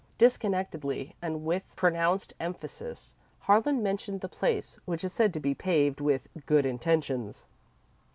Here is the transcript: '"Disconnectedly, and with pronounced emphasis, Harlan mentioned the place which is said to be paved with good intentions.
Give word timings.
'"Disconnectedly, 0.17 1.15
and 1.21 1.45
with 1.45 1.61
pronounced 1.75 2.33
emphasis, 2.39 3.13
Harlan 3.41 3.83
mentioned 3.83 4.21
the 4.21 4.27
place 4.27 4.79
which 4.85 5.03
is 5.03 5.13
said 5.13 5.31
to 5.35 5.39
be 5.39 5.53
paved 5.53 6.01
with 6.01 6.27
good 6.47 6.65
intentions. 6.65 7.45